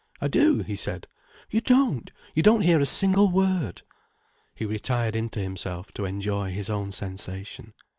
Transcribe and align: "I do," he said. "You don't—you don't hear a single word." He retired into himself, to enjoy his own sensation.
"I 0.19 0.29
do," 0.29 0.63
he 0.63 0.75
said. 0.75 1.05
"You 1.51 1.61
don't—you 1.61 2.41
don't 2.41 2.61
hear 2.61 2.79
a 2.79 2.87
single 2.87 3.29
word." 3.29 3.83
He 4.55 4.65
retired 4.65 5.15
into 5.15 5.39
himself, 5.39 5.91
to 5.91 6.05
enjoy 6.05 6.49
his 6.49 6.71
own 6.71 6.91
sensation. 6.91 7.75